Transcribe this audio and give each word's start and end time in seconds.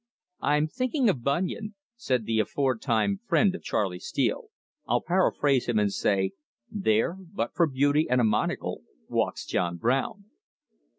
"I'm 0.41 0.65
thinking 0.65 1.09
of 1.09 1.21
Bunyan," 1.21 1.75
said 1.95 2.25
the 2.25 2.39
aforetime 2.39 3.19
friend 3.27 3.53
of 3.53 3.61
Charley 3.61 3.99
Steele. 3.99 4.45
"I'll 4.87 5.03
paraphrase 5.03 5.67
him 5.67 5.77
and 5.77 5.93
say: 5.93 6.31
'There, 6.71 7.17
but 7.31 7.53
for 7.53 7.67
beauty 7.67 8.07
and 8.09 8.19
a 8.19 8.23
monocle, 8.23 8.81
walks 9.09 9.45
John 9.45 9.77
Brown. 9.77 10.25